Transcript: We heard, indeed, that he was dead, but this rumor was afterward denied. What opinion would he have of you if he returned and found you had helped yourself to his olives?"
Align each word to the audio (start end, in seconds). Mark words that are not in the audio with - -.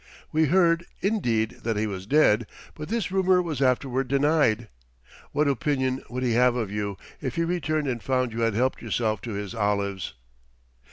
We 0.31 0.45
heard, 0.45 0.87
indeed, 1.01 1.59
that 1.61 1.77
he 1.77 1.85
was 1.85 2.07
dead, 2.07 2.47
but 2.73 2.89
this 2.89 3.11
rumor 3.11 3.39
was 3.39 3.61
afterward 3.61 4.07
denied. 4.07 4.67
What 5.31 5.47
opinion 5.47 6.01
would 6.09 6.23
he 6.23 6.31
have 6.33 6.55
of 6.55 6.71
you 6.71 6.97
if 7.21 7.35
he 7.35 7.43
returned 7.43 7.87
and 7.87 8.01
found 8.01 8.33
you 8.33 8.41
had 8.41 8.55
helped 8.55 8.81
yourself 8.81 9.21
to 9.21 9.33
his 9.33 9.53
olives?" 9.53 10.15